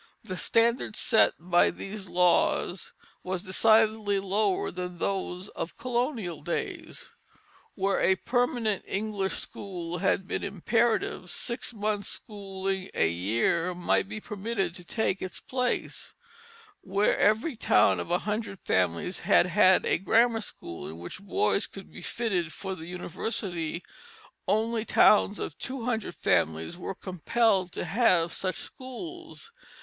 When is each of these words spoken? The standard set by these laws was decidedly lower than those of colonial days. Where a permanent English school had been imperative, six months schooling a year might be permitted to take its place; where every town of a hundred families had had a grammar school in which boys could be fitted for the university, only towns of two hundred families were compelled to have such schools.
The 0.23 0.35
standard 0.35 0.95
set 0.95 1.33
by 1.37 1.69
these 1.69 2.09
laws 2.09 2.91
was 3.21 3.43
decidedly 3.43 4.19
lower 4.19 4.71
than 4.71 4.97
those 4.97 5.49
of 5.49 5.77
colonial 5.77 6.41
days. 6.41 7.11
Where 7.75 7.99
a 8.01 8.15
permanent 8.15 8.83
English 8.87 9.33
school 9.35 9.99
had 9.99 10.27
been 10.27 10.43
imperative, 10.43 11.29
six 11.29 11.71
months 11.71 12.07
schooling 12.07 12.89
a 12.95 13.07
year 13.07 13.75
might 13.75 14.09
be 14.09 14.19
permitted 14.19 14.73
to 14.73 14.83
take 14.83 15.21
its 15.21 15.39
place; 15.39 16.15
where 16.81 17.15
every 17.15 17.55
town 17.55 17.99
of 17.99 18.09
a 18.09 18.17
hundred 18.25 18.57
families 18.65 19.19
had 19.19 19.45
had 19.45 19.85
a 19.85 19.99
grammar 19.99 20.41
school 20.41 20.87
in 20.87 20.97
which 20.97 21.21
boys 21.21 21.67
could 21.67 21.91
be 21.91 22.01
fitted 22.01 22.51
for 22.51 22.73
the 22.73 22.87
university, 22.87 23.83
only 24.47 24.83
towns 24.83 25.37
of 25.37 25.59
two 25.59 25.85
hundred 25.85 26.15
families 26.15 26.75
were 26.75 26.95
compelled 26.95 27.71
to 27.73 27.85
have 27.85 28.33
such 28.33 28.55
schools. 28.55 29.51